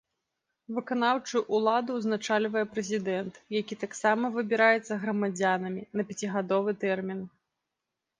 [0.75, 7.21] Выканаўчую ўладу ўзначальвае прэзідэнт, які таксама выбіраецца грамадзянамі на пяцігадовы тэрмін.